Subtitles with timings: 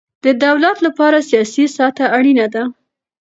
[0.25, 2.63] د دولت له پاره سیاسي سطحه اړینه ده.